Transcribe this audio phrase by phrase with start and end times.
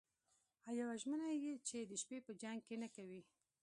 [0.65, 1.27] او یوه ژمنه
[1.67, 3.21] چې د شپې به جنګ نه کوئ